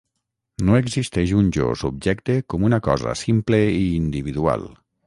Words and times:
No 0.69 0.77
existeix 0.77 1.33
un 1.41 1.51
jo 1.57 1.67
o 1.75 1.77
subjecte 1.83 2.39
com 2.55 2.67
una 2.71 2.83
cosa 2.89 3.17
simple 3.25 3.65
i 3.85 3.89
individual. 4.03 4.71